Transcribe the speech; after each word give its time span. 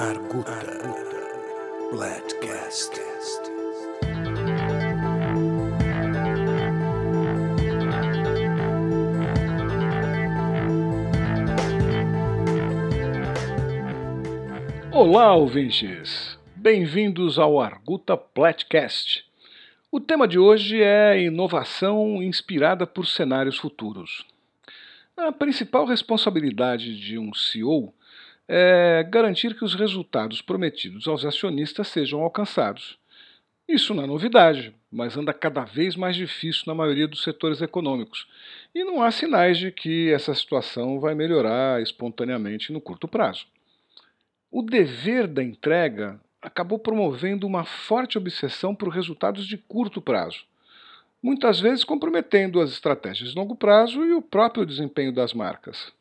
Arguta. 0.00 0.52
Arguta. 0.52 1.90
Bladcast. 1.92 2.98
Olá, 14.90 15.34
ouvintes! 15.34 16.38
Bem-vindos 16.56 17.38
ao 17.38 17.60
Arguta 17.60 18.16
Platcast. 18.16 19.26
O 19.92 20.00
tema 20.00 20.26
de 20.26 20.38
hoje 20.38 20.82
é 20.82 21.20
inovação 21.20 22.22
inspirada 22.22 22.86
por 22.86 23.06
cenários 23.06 23.58
futuros. 23.58 24.24
A 25.14 25.30
principal 25.30 25.84
responsabilidade 25.84 26.98
de 26.98 27.18
um 27.18 27.34
CEO 27.34 27.92
é 28.52 29.06
garantir 29.08 29.54
que 29.54 29.64
os 29.64 29.76
resultados 29.76 30.42
prometidos 30.42 31.06
aos 31.06 31.24
acionistas 31.24 31.86
sejam 31.86 32.20
alcançados. 32.20 32.98
Isso 33.68 33.94
não 33.94 34.02
é 34.02 34.06
novidade, 34.08 34.74
mas 34.90 35.16
anda 35.16 35.32
cada 35.32 35.64
vez 35.64 35.94
mais 35.94 36.16
difícil 36.16 36.64
na 36.66 36.74
maioria 36.74 37.06
dos 37.06 37.22
setores 37.22 37.62
econômicos, 37.62 38.26
e 38.74 38.82
não 38.82 39.04
há 39.04 39.12
sinais 39.12 39.56
de 39.56 39.70
que 39.70 40.10
essa 40.10 40.34
situação 40.34 40.98
vai 40.98 41.14
melhorar 41.14 41.80
espontaneamente 41.80 42.72
no 42.72 42.80
curto 42.80 43.06
prazo. 43.06 43.46
O 44.50 44.62
dever 44.62 45.28
da 45.28 45.44
entrega 45.44 46.20
acabou 46.42 46.80
promovendo 46.80 47.46
uma 47.46 47.64
forte 47.64 48.18
obsessão 48.18 48.74
por 48.74 48.88
resultados 48.88 49.46
de 49.46 49.56
curto 49.56 50.02
prazo, 50.02 50.44
muitas 51.22 51.60
vezes 51.60 51.84
comprometendo 51.84 52.60
as 52.60 52.72
estratégias 52.72 53.30
de 53.30 53.38
longo 53.38 53.54
prazo 53.54 54.04
e 54.04 54.12
o 54.12 54.20
próprio 54.20 54.66
desempenho 54.66 55.12
das 55.12 55.32
marcas. 55.32 55.92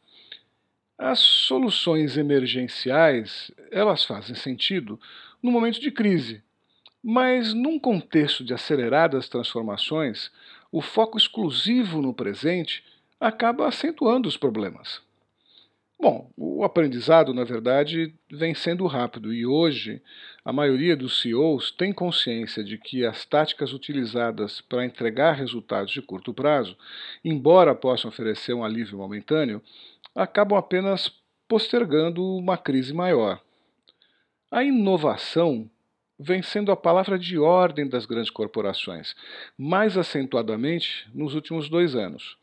As 1.02 1.20
soluções 1.20 2.18
emergenciais, 2.18 3.50
elas 3.72 4.04
fazem 4.04 4.36
sentido 4.36 5.00
no 5.42 5.50
momento 5.50 5.80
de 5.80 5.90
crise, 5.92 6.44
mas 7.02 7.54
num 7.54 7.80
contexto 7.80 8.44
de 8.44 8.54
aceleradas 8.54 9.30
transformações, 9.30 10.30
o 10.70 10.82
foco 10.82 11.18
exclusivo 11.18 12.02
no 12.02 12.14
presente 12.14 12.84
acaba 13.18 13.66
acentuando 13.66 14.28
os 14.28 14.36
problemas. 14.36 15.02
Bom, 15.98 16.30
o 16.36 16.66
aprendizado, 16.66 17.34
na 17.34 17.46
verdade, 17.46 18.14
vem 18.30 18.54
sendo 18.54 18.86
rápido 18.86 19.34
e 19.34 19.46
hoje 19.46 20.02
a 20.44 20.52
maioria 20.52 20.96
dos 20.96 21.22
CEOs 21.22 21.72
tem 21.72 21.94
consciência 21.94 22.62
de 22.64 22.78
que 22.78 23.06
as 23.06 23.26
táticas 23.26 23.72
utilizadas 23.72 24.62
para 24.62 24.86
entregar 24.86 25.34
resultados 25.34 25.92
de 25.92 26.02
curto 26.02 26.34
prazo, 26.34 26.78
embora 27.24 27.76
possam 27.76 28.10
oferecer 28.10 28.54
um 28.54 28.64
alívio 28.64 28.98
momentâneo, 28.98 29.62
acabam 30.22 30.58
apenas 30.58 31.12
postergando 31.48 32.24
uma 32.38 32.58
crise 32.58 32.94
maior. 32.94 33.42
A 34.52 34.64
inovação 34.64 35.70
vem 36.20 36.42
sendo 36.42 36.72
a 36.72 36.76
palavra 36.76 37.18
de 37.18 37.38
ordem 37.38 37.88
das 37.88 38.06
grandes 38.06 38.30
corporações, 38.30 39.16
mais 39.58 39.98
acentuadamente 39.98 41.10
nos 41.14 41.34
últimos 41.34 41.70
dois 41.70 41.96
anos 41.96 42.38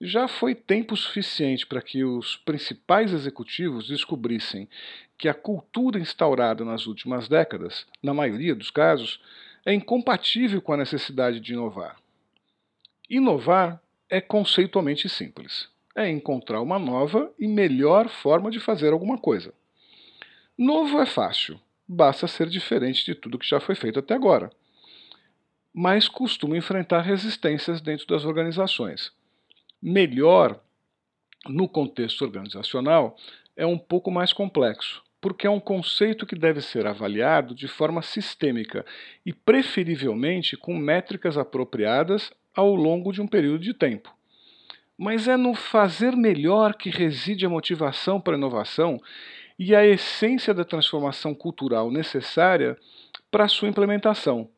já 0.00 0.28
foi 0.28 0.54
tempo 0.54 0.96
suficiente 0.96 1.66
para 1.66 1.82
que 1.82 2.04
os 2.04 2.36
principais 2.36 3.12
executivos 3.12 3.88
descobrissem 3.88 4.68
que 5.16 5.28
a 5.28 5.34
cultura 5.34 5.98
instaurada 5.98 6.64
nas 6.64 6.86
últimas 6.86 7.28
décadas, 7.28 7.86
na 8.02 8.14
maioria 8.14 8.54
dos 8.54 8.70
casos, 8.70 9.20
é 9.66 9.74
incompatível 9.74 10.62
com 10.62 10.72
a 10.72 10.76
necessidade 10.76 11.40
de 11.40 11.52
inovar. 11.52 11.96
Inovar 13.10 13.82
é 14.08 14.20
conceitualmente 14.20 15.08
simples. 15.08 15.68
É 15.98 16.08
encontrar 16.08 16.60
uma 16.60 16.78
nova 16.78 17.32
e 17.38 17.46
melhor 17.46 18.08
forma 18.08 18.50
de 18.50 18.60
fazer 18.60 18.92
alguma 18.92 19.18
coisa. 19.18 19.52
Novo 20.56 21.00
é 21.00 21.06
fácil, 21.06 21.60
basta 21.86 22.26
ser 22.26 22.48
diferente 22.48 23.04
de 23.04 23.14
tudo 23.14 23.38
que 23.38 23.48
já 23.48 23.60
foi 23.60 23.74
feito 23.74 23.98
até 23.98 24.14
agora. 24.14 24.50
Mas 25.72 26.08
costuma 26.08 26.56
enfrentar 26.56 27.02
resistências 27.02 27.80
dentro 27.80 28.06
das 28.06 28.24
organizações 28.24 29.12
melhor 29.82 30.60
no 31.48 31.68
contexto 31.68 32.22
organizacional 32.22 33.16
é 33.56 33.64
um 33.64 33.78
pouco 33.78 34.10
mais 34.10 34.32
complexo, 34.32 35.02
porque 35.20 35.46
é 35.46 35.50
um 35.50 35.60
conceito 35.60 36.26
que 36.26 36.36
deve 36.36 36.60
ser 36.60 36.86
avaliado 36.86 37.54
de 37.54 37.68
forma 37.68 38.02
sistêmica 38.02 38.84
e, 39.24 39.32
preferivelmente, 39.32 40.56
com 40.56 40.76
métricas 40.76 41.38
apropriadas 41.38 42.32
ao 42.54 42.74
longo 42.74 43.12
de 43.12 43.20
um 43.20 43.26
período 43.26 43.60
de 43.60 43.72
tempo. 43.72 44.12
Mas 44.98 45.28
é 45.28 45.36
no 45.36 45.54
fazer 45.54 46.16
melhor 46.16 46.74
que 46.74 46.90
reside 46.90 47.46
a 47.46 47.48
motivação 47.48 48.20
para 48.20 48.34
a 48.34 48.36
inovação 48.36 49.00
e 49.56 49.74
a 49.74 49.86
essência 49.86 50.52
da 50.52 50.64
transformação 50.64 51.34
cultural 51.34 51.90
necessária 51.90 52.76
para 53.30 53.44
a 53.44 53.48
sua 53.48 53.68
implementação. 53.68 54.50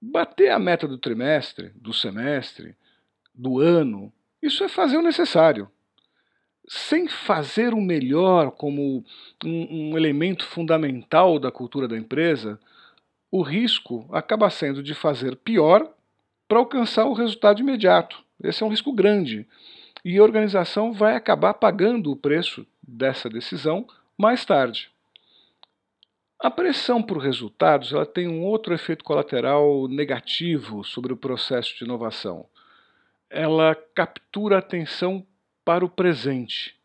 Bater 0.00 0.50
a 0.50 0.58
meta 0.58 0.88
do 0.88 0.96
trimestre, 0.96 1.70
do 1.76 1.92
semestre, 1.92 2.74
do 3.34 3.60
ano, 3.60 4.12
isso 4.42 4.64
é 4.64 4.68
fazer 4.68 4.96
o 4.96 5.02
necessário. 5.02 5.70
Sem 6.66 7.06
fazer 7.06 7.74
o 7.74 7.80
melhor 7.80 8.52
como 8.52 9.04
um, 9.44 9.90
um 9.90 9.96
elemento 9.96 10.46
fundamental 10.46 11.38
da 11.38 11.50
cultura 11.50 11.86
da 11.86 11.96
empresa, 11.96 12.58
o 13.30 13.42
risco 13.42 14.08
acaba 14.12 14.50
sendo 14.50 14.82
de 14.82 14.94
fazer 14.94 15.36
pior 15.36 15.88
para 16.48 16.58
alcançar 16.58 17.04
o 17.04 17.12
resultado 17.12 17.60
imediato. 17.60 18.22
Esse 18.42 18.62
é 18.62 18.66
um 18.66 18.70
risco 18.70 18.92
grande. 18.92 19.46
E 20.04 20.18
a 20.18 20.22
organização 20.22 20.92
vai 20.92 21.14
acabar 21.14 21.54
pagando 21.54 22.10
o 22.10 22.16
preço 22.16 22.66
dessa 22.82 23.28
decisão 23.28 23.86
mais 24.18 24.44
tarde. 24.44 24.90
A 26.38 26.50
pressão 26.50 27.02
por 27.02 27.18
resultados 27.18 27.92
ela 27.92 28.04
tem 28.04 28.26
um 28.26 28.42
outro 28.42 28.74
efeito 28.74 29.04
colateral 29.04 29.86
negativo 29.86 30.82
sobre 30.82 31.12
o 31.12 31.16
processo 31.16 31.76
de 31.76 31.84
inovação 31.84 32.46
ela 33.32 33.74
captura 33.94 34.56
a 34.56 34.58
atenção 34.58 35.26
para 35.64 35.82
o 35.82 35.88
presente, 35.88 36.76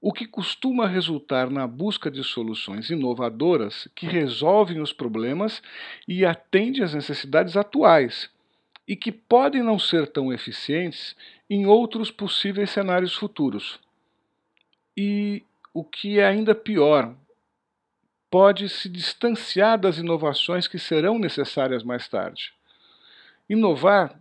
o 0.00 0.12
que 0.12 0.26
costuma 0.26 0.86
resultar 0.86 1.50
na 1.50 1.66
busca 1.66 2.10
de 2.10 2.24
soluções 2.24 2.88
inovadoras 2.88 3.86
que 3.94 4.06
resolvem 4.06 4.80
os 4.80 4.94
problemas 4.94 5.62
e 6.08 6.24
atendem 6.24 6.82
às 6.82 6.94
necessidades 6.94 7.54
atuais 7.54 8.30
e 8.86 8.94
que 8.94 9.10
podem 9.10 9.62
não 9.62 9.78
ser 9.78 10.06
tão 10.08 10.32
eficientes 10.32 11.16
em 11.48 11.66
outros 11.66 12.10
possíveis 12.10 12.70
cenários 12.70 13.14
futuros. 13.14 13.78
E 14.96 15.42
o 15.72 15.82
que 15.82 16.20
é 16.20 16.26
ainda 16.26 16.54
pior, 16.54 17.14
pode 18.34 18.68
se 18.68 18.88
distanciar 18.88 19.78
das 19.78 19.98
inovações 19.98 20.66
que 20.66 20.76
serão 20.76 21.20
necessárias 21.20 21.84
mais 21.84 22.08
tarde. 22.08 22.52
Inovar 23.48 24.18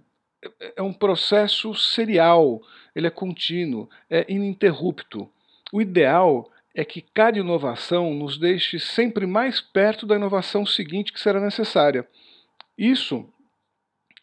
é, 0.75 0.81
um 0.83 0.93
processo 0.93 1.73
serial, 1.73 2.61
ele 2.95 3.07
é 3.07 3.09
contínuo, 3.09 3.89
é 4.07 4.23
ininterrupto. 4.29 5.27
O 5.71 5.81
ideal 5.81 6.47
é 6.75 6.85
que 6.85 7.01
cada 7.01 7.39
inovação 7.39 8.13
nos 8.13 8.37
deixe 8.37 8.79
sempre 8.79 9.25
mais 9.25 9.59
perto 9.59 10.05
da 10.05 10.15
inovação 10.15 10.63
seguinte 10.63 11.11
que 11.11 11.19
será 11.19 11.39
necessária. 11.39 12.07
Isso 12.77 13.27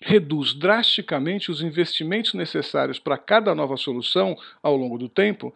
reduz 0.01 0.55
drasticamente 0.55 1.51
os 1.51 1.61
investimentos 1.63 2.33
necessários 2.33 2.99
para 2.99 3.19
cada 3.19 3.55
nova 3.55 3.77
solução 3.77 4.37
ao 4.63 4.77
longo 4.77 4.97
do 4.97 5.09
tempo 5.09 5.55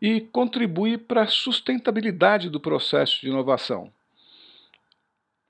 e 0.00 0.20
contribui 0.20 0.98
para 0.98 1.22
a 1.22 1.26
sustentabilidade 1.26 2.50
do 2.50 2.60
processo 2.60 3.20
de 3.20 3.28
inovação. 3.28 3.90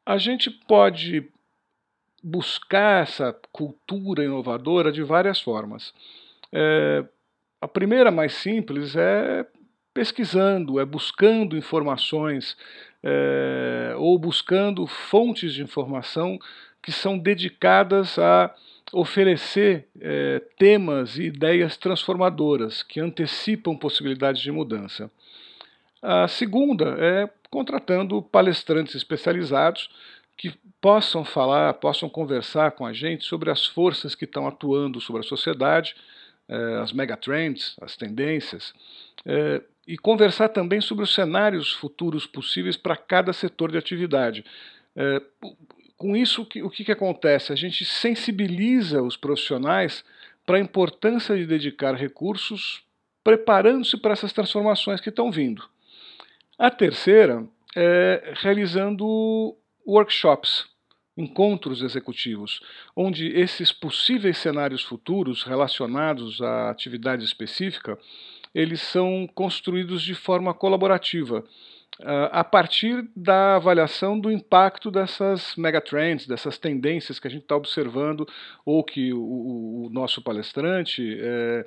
A 0.04 0.16
gente 0.16 0.48
pode 0.50 1.28
buscar 2.22 3.02
essa 3.02 3.36
cultura 3.50 4.24
inovadora 4.24 4.92
de 4.92 5.02
várias 5.02 5.40
formas. 5.40 5.92
É, 6.52 7.04
a 7.60 7.66
primeira, 7.66 8.10
mais 8.12 8.34
simples, 8.34 8.94
é 8.94 9.44
pesquisando, 9.92 10.78
é 10.78 10.84
buscando 10.84 11.56
informações 11.56 12.56
é, 13.03 13.94
ou 13.97 14.18
buscando 14.18 14.86
fontes 14.86 15.54
de 15.54 15.62
informação 15.62 16.38
que 16.86 16.92
são 16.92 17.18
dedicadas 17.18 18.16
a 18.16 18.54
oferecer 18.92 19.88
é, 20.00 20.41
temas 20.56 21.18
e 21.18 21.24
ideias 21.24 21.77
transformadoras 21.77 22.80
que 22.80 23.00
antecipam 23.00 23.77
possibilidades 23.77 24.41
de 24.41 24.53
mudança. 24.53 25.10
A 26.00 26.28
segunda 26.28 26.97
é 27.00 27.28
contratando 27.50 28.22
palestrantes 28.22 28.94
especializados 28.94 29.91
que 30.36 30.54
possam 30.80 31.24
falar, 31.24 31.74
possam 31.74 32.09
conversar 32.09 32.71
com 32.71 32.86
a 32.86 32.92
gente 32.92 33.24
sobre 33.24 33.50
as 33.50 33.66
forças 33.66 34.15
que 34.15 34.24
estão 34.24 34.47
atuando 34.47 35.00
sobre 35.00 35.22
a 35.22 35.28
sociedade, 35.28 35.97
eh, 36.48 36.78
as 36.80 36.92
megatrends, 36.92 37.74
as 37.80 37.97
tendências, 37.97 38.72
eh, 39.24 39.60
e 39.88 39.98
conversar 39.98 40.50
também 40.50 40.80
sobre 40.80 41.03
os 41.03 41.12
cenários 41.12 41.72
futuros 41.72 42.27
possíveis 42.27 42.77
para 42.77 42.97
cada 42.97 43.33
setor 43.33 43.72
de 43.72 43.78
atividade. 43.78 44.44
Eh, 44.94 45.22
com 45.97 46.16
isso, 46.16 46.43
o 46.43 46.47
que, 46.47 46.63
o 46.63 46.71
que 46.71 46.93
acontece? 46.93 47.53
A 47.53 47.57
gente 47.57 47.84
sensibiliza 47.84 49.03
os 49.03 49.16
profissionais 49.16 50.04
para 50.45 50.59
a 50.59 50.60
importância 50.60 51.37
de 51.37 51.47
dedicar 51.47 51.95
recursos 51.95 52.84
preparando-se 53.25 53.97
para 53.97 54.13
essas 54.13 54.33
transformações 54.33 55.01
que 55.01 55.09
estão 55.09 55.33
vindo. 55.33 55.69
A 56.57 56.71
terceira 56.71 57.45
é, 57.75 58.34
realizando 58.37 59.57
workshops, 59.84 60.65
encontros 61.16 61.83
executivos, 61.83 62.60
onde 62.95 63.27
esses 63.28 63.72
possíveis 63.72 64.39
cenários 64.39 64.84
futuros 64.84 65.43
relacionados 65.43 66.41
à 66.41 66.71
atividade 66.71 67.25
específica, 67.25 67.98
eles 68.54 68.81
são 68.81 69.28
construídos 69.34 70.03
de 70.03 70.15
forma 70.15 70.54
colaborativa, 70.54 71.45
a 72.30 72.44
partir 72.44 73.09
da 73.16 73.56
avaliação 73.56 74.21
do 74.21 74.30
impacto 74.30 74.91
dessas 74.91 75.56
megatrends, 75.56 76.27
dessas 76.27 76.59
tendências 76.59 77.18
que 77.18 77.27
a 77.27 77.30
gente 77.30 77.42
está 77.42 77.56
observando, 77.56 78.28
ou 78.65 78.84
que 78.84 79.12
o, 79.15 79.86
o 79.86 79.91
nosso 79.91 80.21
palestrante, 80.21 81.16
é, 81.18 81.65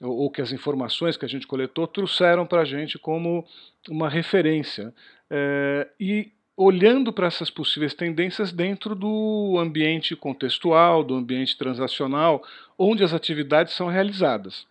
ou 0.00 0.30
que 0.30 0.40
as 0.40 0.52
informações 0.52 1.16
que 1.16 1.24
a 1.24 1.28
gente 1.28 1.46
coletou 1.46 1.86
trouxeram 1.86 2.46
para 2.46 2.60
a 2.62 2.64
gente 2.64 2.98
como 2.98 3.44
uma 3.88 4.08
referência. 4.08 4.94
É, 5.28 5.88
e 5.98 6.30
olhando 6.56 7.12
para 7.12 7.26
essas 7.26 7.50
possíveis 7.50 7.94
tendências 7.94 8.52
dentro 8.52 8.94
do 8.94 9.56
ambiente 9.58 10.14
contextual, 10.14 11.02
do 11.02 11.16
ambiente 11.16 11.58
transacional, 11.58 12.42
onde 12.78 13.02
as 13.02 13.12
atividades 13.12 13.74
são 13.74 13.88
realizadas. 13.88 14.66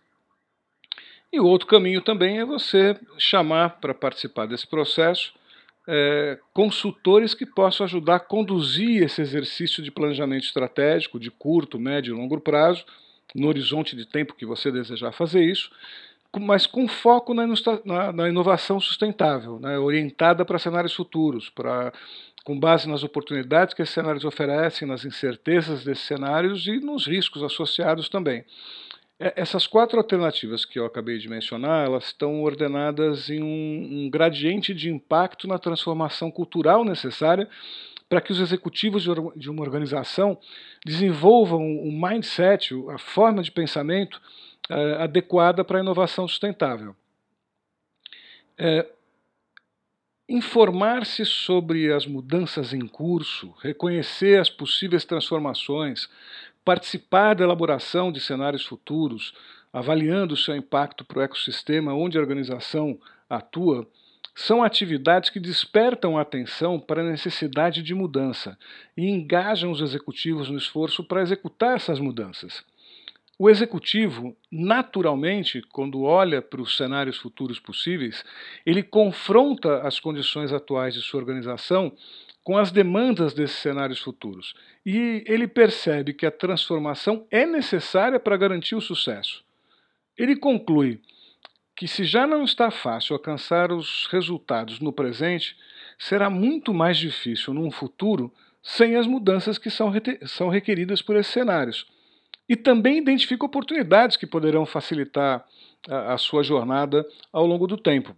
E 1.34 1.40
o 1.40 1.46
outro 1.46 1.66
caminho 1.66 2.00
também 2.00 2.38
é 2.38 2.44
você 2.44 2.96
chamar 3.18 3.80
para 3.80 3.92
participar 3.92 4.46
desse 4.46 4.68
processo 4.68 5.32
é, 5.84 6.38
consultores 6.52 7.34
que 7.34 7.44
possam 7.44 7.84
ajudar 7.84 8.14
a 8.14 8.20
conduzir 8.20 9.02
esse 9.02 9.20
exercício 9.20 9.82
de 9.82 9.90
planejamento 9.90 10.44
estratégico 10.44 11.18
de 11.18 11.32
curto, 11.32 11.76
médio 11.76 12.14
e 12.14 12.16
longo 12.16 12.40
prazo, 12.40 12.84
no 13.34 13.48
horizonte 13.48 13.96
de 13.96 14.06
tempo 14.06 14.36
que 14.36 14.46
você 14.46 14.70
desejar 14.70 15.10
fazer 15.10 15.42
isso, 15.42 15.72
mas 16.40 16.68
com 16.68 16.86
foco 16.86 17.34
na, 17.34 17.48
na, 17.84 18.12
na 18.12 18.28
inovação 18.28 18.78
sustentável, 18.78 19.58
né, 19.58 19.76
orientada 19.76 20.44
para 20.44 20.56
cenários 20.56 20.94
futuros, 20.94 21.50
para 21.50 21.92
com 22.44 22.60
base 22.60 22.88
nas 22.88 23.02
oportunidades 23.02 23.74
que 23.74 23.82
esses 23.82 23.92
cenários 23.92 24.24
oferecem, 24.24 24.86
nas 24.86 25.04
incertezas 25.04 25.82
desses 25.82 26.04
cenários 26.04 26.64
e 26.68 26.78
nos 26.78 27.08
riscos 27.08 27.42
associados 27.42 28.08
também. 28.08 28.44
É, 29.18 29.32
essas 29.36 29.66
quatro 29.66 29.98
alternativas 29.98 30.64
que 30.64 30.78
eu 30.78 30.86
acabei 30.86 31.18
de 31.18 31.28
mencionar, 31.28 31.86
elas 31.86 32.06
estão 32.06 32.42
ordenadas 32.42 33.30
em 33.30 33.42
um, 33.42 34.04
um 34.04 34.10
gradiente 34.10 34.74
de 34.74 34.90
impacto 34.90 35.46
na 35.46 35.58
transformação 35.58 36.30
cultural 36.30 36.84
necessária 36.84 37.48
para 38.08 38.20
que 38.20 38.32
os 38.32 38.40
executivos 38.40 39.04
de 39.36 39.50
uma 39.50 39.62
organização 39.62 40.38
desenvolvam 40.84 41.62
um 41.62 41.92
mindset, 41.92 42.74
a 42.90 42.98
forma 42.98 43.42
de 43.42 43.50
pensamento 43.50 44.20
é, 44.68 45.02
adequada 45.02 45.64
para 45.64 45.78
a 45.78 45.82
inovação 45.82 46.28
sustentável. 46.28 46.94
É, 48.58 48.86
Informar-se 50.26 51.26
sobre 51.26 51.92
as 51.92 52.06
mudanças 52.06 52.72
em 52.72 52.88
curso, 52.88 53.54
reconhecer 53.60 54.40
as 54.40 54.48
possíveis 54.48 55.04
transformações, 55.04 56.08
participar 56.64 57.34
da 57.34 57.44
elaboração 57.44 58.10
de 58.10 58.20
cenários 58.20 58.64
futuros, 58.64 59.34
avaliando 59.72 60.36
seu 60.36 60.56
impacto 60.56 61.04
para 61.04 61.18
o 61.18 61.22
ecossistema 61.22 61.94
onde 61.94 62.16
a 62.16 62.20
organização 62.20 62.98
atua, 63.28 63.86
são 64.34 64.64
atividades 64.64 65.30
que 65.30 65.38
despertam 65.38 66.18
a 66.18 66.22
atenção 66.22 66.80
para 66.80 67.02
a 67.02 67.10
necessidade 67.10 67.82
de 67.82 67.94
mudança 67.94 68.58
e 68.96 69.08
engajam 69.08 69.70
os 69.70 69.80
executivos 69.80 70.50
no 70.50 70.58
esforço 70.58 71.04
para 71.04 71.22
executar 71.22 71.76
essas 71.76 72.00
mudanças. 72.00 72.64
O 73.38 73.50
executivo, 73.50 74.36
naturalmente, 74.50 75.60
quando 75.72 76.02
olha 76.02 76.40
para 76.40 76.62
os 76.62 76.76
cenários 76.76 77.16
futuros 77.16 77.58
possíveis, 77.58 78.24
ele 78.64 78.82
confronta 78.82 79.82
as 79.82 79.98
condições 79.98 80.52
atuais 80.52 80.94
de 80.94 81.00
sua 81.00 81.20
organização 81.20 81.92
com 82.44 82.58
as 82.58 82.70
demandas 82.70 83.32
desses 83.32 83.56
cenários 83.56 83.98
futuros. 83.98 84.54
E 84.84 85.24
ele 85.26 85.48
percebe 85.48 86.12
que 86.12 86.26
a 86.26 86.30
transformação 86.30 87.26
é 87.30 87.46
necessária 87.46 88.20
para 88.20 88.36
garantir 88.36 88.74
o 88.74 88.82
sucesso. 88.82 89.42
Ele 90.16 90.36
conclui 90.36 91.00
que, 91.74 91.88
se 91.88 92.04
já 92.04 92.26
não 92.26 92.44
está 92.44 92.70
fácil 92.70 93.14
alcançar 93.14 93.72
os 93.72 94.06
resultados 94.08 94.78
no 94.78 94.92
presente, 94.92 95.56
será 95.98 96.28
muito 96.28 96.74
mais 96.74 96.98
difícil 96.98 97.54
num 97.54 97.70
futuro 97.70 98.32
sem 98.62 98.96
as 98.96 99.06
mudanças 99.06 99.58
que 99.58 99.70
são, 99.70 99.90
são 100.26 100.48
requeridas 100.48 101.00
por 101.00 101.16
esses 101.16 101.32
cenários. 101.32 101.86
E 102.46 102.54
também 102.54 102.98
identifica 102.98 103.46
oportunidades 103.46 104.18
que 104.18 104.26
poderão 104.26 104.66
facilitar 104.66 105.46
a, 105.88 106.12
a 106.12 106.18
sua 106.18 106.42
jornada 106.42 107.06
ao 107.32 107.46
longo 107.46 107.66
do 107.66 107.76
tempo. 107.76 108.14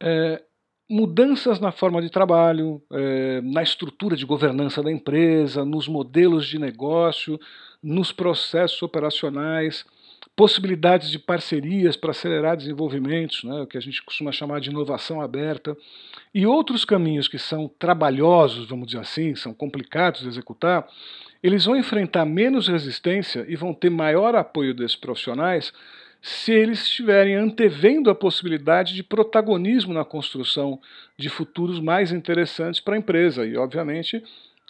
É, 0.00 0.42
mudanças 0.88 1.58
na 1.58 1.72
forma 1.72 2.00
de 2.00 2.10
trabalho, 2.10 2.80
é, 2.92 3.40
na 3.42 3.62
estrutura 3.62 4.16
de 4.16 4.24
governança 4.24 4.82
da 4.82 4.90
empresa, 4.90 5.64
nos 5.64 5.88
modelos 5.88 6.46
de 6.46 6.58
negócio, 6.58 7.40
nos 7.82 8.12
processos 8.12 8.80
operacionais, 8.82 9.84
possibilidades 10.36 11.10
de 11.10 11.18
parcerias 11.18 11.96
para 11.96 12.10
acelerar 12.10 12.56
desenvolvimentos, 12.56 13.42
né, 13.42 13.62
o 13.62 13.66
que 13.66 13.78
a 13.78 13.80
gente 13.80 14.02
costuma 14.02 14.30
chamar 14.30 14.60
de 14.60 14.70
inovação 14.70 15.20
aberta, 15.20 15.76
e 16.34 16.46
outros 16.46 16.84
caminhos 16.84 17.26
que 17.26 17.38
são 17.38 17.70
trabalhosos, 17.78 18.68
vamos 18.68 18.88
dizer 18.88 19.00
assim, 19.00 19.34
são 19.34 19.54
complicados 19.54 20.20
de 20.20 20.28
executar, 20.28 20.86
eles 21.42 21.64
vão 21.64 21.76
enfrentar 21.76 22.24
menos 22.24 22.68
resistência 22.68 23.44
e 23.48 23.56
vão 23.56 23.72
ter 23.72 23.90
maior 23.90 24.34
apoio 24.34 24.74
desses 24.74 24.96
profissionais 24.96 25.72
se 26.26 26.50
eles 26.50 26.82
estiverem 26.82 27.36
antevendo 27.36 28.10
a 28.10 28.14
possibilidade 28.14 28.94
de 28.94 29.04
protagonismo 29.04 29.94
na 29.94 30.04
construção 30.04 30.80
de 31.16 31.28
futuros 31.28 31.78
mais 31.78 32.10
interessantes 32.10 32.80
para 32.80 32.96
a 32.96 32.98
empresa 32.98 33.46
e, 33.46 33.56
obviamente, 33.56 34.20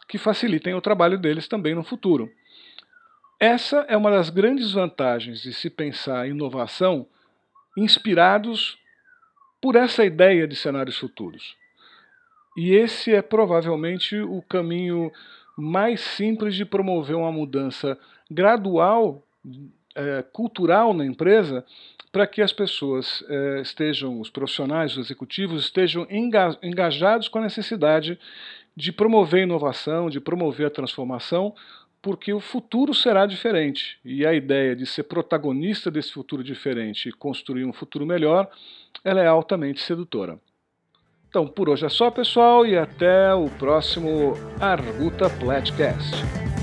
que 0.06 0.18
facilitem 0.18 0.74
o 0.74 0.82
trabalho 0.82 1.16
deles 1.16 1.48
também 1.48 1.74
no 1.74 1.82
futuro. 1.82 2.30
Essa 3.40 3.86
é 3.88 3.96
uma 3.96 4.10
das 4.10 4.28
grandes 4.28 4.72
vantagens 4.72 5.40
de 5.40 5.54
se 5.54 5.70
pensar 5.70 6.28
inovação 6.28 7.06
inspirados 7.74 8.78
por 9.58 9.76
essa 9.76 10.04
ideia 10.04 10.46
de 10.46 10.54
cenários 10.54 10.98
futuros. 10.98 11.56
E 12.54 12.74
esse 12.74 13.14
é 13.14 13.22
provavelmente 13.22 14.14
o 14.18 14.42
caminho 14.42 15.10
mais 15.56 16.02
simples 16.02 16.54
de 16.54 16.66
promover 16.66 17.16
uma 17.16 17.32
mudança 17.32 17.98
gradual 18.30 19.26
é, 19.96 20.22
cultural 20.32 20.92
na 20.92 21.04
empresa 21.04 21.64
para 22.12 22.26
que 22.26 22.40
as 22.40 22.52
pessoas 22.52 23.24
é, 23.28 23.60
estejam, 23.60 24.20
os 24.20 24.30
profissionais, 24.30 24.92
os 24.92 25.06
executivos, 25.06 25.64
estejam 25.64 26.06
engajados 26.62 27.28
com 27.28 27.38
a 27.38 27.42
necessidade 27.42 28.18
de 28.74 28.92
promover 28.92 29.42
inovação, 29.42 30.08
de 30.08 30.20
promover 30.20 30.66
a 30.66 30.70
transformação, 30.70 31.54
porque 32.00 32.32
o 32.32 32.40
futuro 32.40 32.94
será 32.94 33.26
diferente. 33.26 33.98
E 34.04 34.24
a 34.24 34.32
ideia 34.32 34.76
de 34.76 34.86
ser 34.86 35.02
protagonista 35.02 35.90
desse 35.90 36.12
futuro 36.12 36.44
diferente 36.44 37.08
e 37.08 37.12
construir 37.12 37.64
um 37.64 37.72
futuro 37.72 38.06
melhor, 38.06 38.48
ela 39.02 39.20
é 39.20 39.26
altamente 39.26 39.80
sedutora. 39.80 40.38
Então, 41.28 41.46
por 41.46 41.68
hoje 41.68 41.84
é 41.84 41.88
só, 41.88 42.10
pessoal, 42.10 42.64
e 42.64 42.78
até 42.78 43.34
o 43.34 43.50
próximo 43.50 44.34
Arguta 44.60 45.28
Platcast. 45.28 46.55